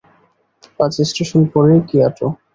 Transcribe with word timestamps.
পাঁচ 0.77 0.93
স্টেশন 1.01 1.41
পরেই 1.53 1.81
কিয়োটো। 1.89 2.27